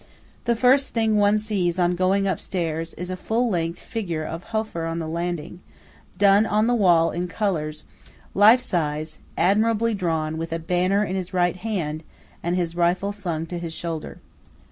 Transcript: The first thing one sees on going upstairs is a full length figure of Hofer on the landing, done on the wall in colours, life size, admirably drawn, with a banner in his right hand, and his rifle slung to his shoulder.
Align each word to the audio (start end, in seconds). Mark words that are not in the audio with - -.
The 0.45 0.55
first 0.55 0.95
thing 0.95 1.17
one 1.17 1.37
sees 1.37 1.77
on 1.77 1.95
going 1.95 2.25
upstairs 2.27 2.95
is 2.95 3.11
a 3.11 3.15
full 3.15 3.51
length 3.51 3.77
figure 3.81 4.23
of 4.23 4.45
Hofer 4.45 4.85
on 4.85 4.97
the 4.97 5.07
landing, 5.07 5.59
done 6.17 6.47
on 6.47 6.65
the 6.65 6.73
wall 6.73 7.11
in 7.11 7.27
colours, 7.27 7.83
life 8.33 8.61
size, 8.61 9.19
admirably 9.37 9.93
drawn, 9.93 10.39
with 10.39 10.51
a 10.53 10.57
banner 10.57 11.03
in 11.03 11.15
his 11.15 11.35
right 11.35 11.55
hand, 11.57 12.03
and 12.41 12.55
his 12.55 12.75
rifle 12.75 13.11
slung 13.11 13.45
to 13.45 13.59
his 13.59 13.73
shoulder. 13.73 14.17